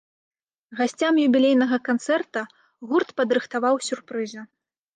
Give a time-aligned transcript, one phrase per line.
[0.79, 2.41] Гасцям юбілейнага канцэрта
[2.89, 4.41] гурт падрыхтаваў сюрпрызы.